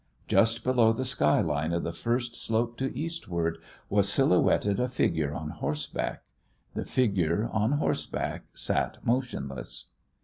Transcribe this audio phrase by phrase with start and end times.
[0.27, 5.31] Just below the sky line of the first slope to eastward was silhouetted a figure
[5.31, 6.23] on horseback.
[6.73, 9.89] The figure on horseback sat motionless.